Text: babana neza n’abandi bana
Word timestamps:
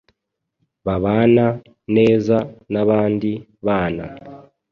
babana 0.85 1.45
neza 1.95 2.35
n’abandi 2.71 3.31
bana 3.65 4.05